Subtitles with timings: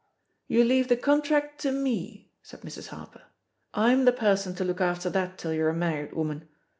[0.47, 2.87] "You leave the contract to me/^ said Mrs.
[2.87, 3.21] Harper;
[3.75, 6.47] "I'm the person to look after that till you're a married woman.